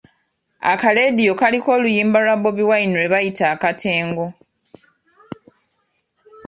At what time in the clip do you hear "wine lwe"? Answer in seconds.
2.69-3.11